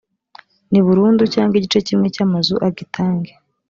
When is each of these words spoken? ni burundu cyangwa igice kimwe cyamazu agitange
ni 0.71 0.79
burundu 0.85 1.23
cyangwa 1.33 1.53
igice 1.59 1.79
kimwe 1.87 2.07
cyamazu 2.15 2.53
agitange 2.67 3.31